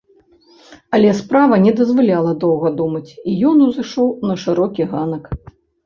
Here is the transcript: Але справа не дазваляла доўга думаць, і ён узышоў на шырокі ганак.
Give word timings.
Але 0.97 1.11
справа 1.19 1.59
не 1.67 1.75
дазваляла 1.81 2.31
доўга 2.47 2.73
думаць, 2.83 3.05
і 3.29 3.39
ён 3.53 3.57
узышоў 3.71 4.13
на 4.31 4.43
шырокі 4.49 4.83
ганак. 4.93 5.23